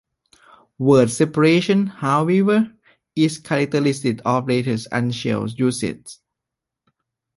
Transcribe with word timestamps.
Word 0.79 1.11
separation, 1.11 1.85
however, 1.85 2.73
is 3.15 3.37
characteristic 3.37 4.19
of 4.25 4.47
later 4.47 4.73
uncial 4.91 5.47
usage. 5.59 6.17